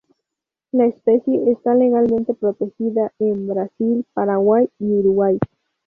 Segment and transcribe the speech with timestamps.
[0.71, 5.37] La especie está legalmente protegida en Brasil, Paraguay y Uruguay.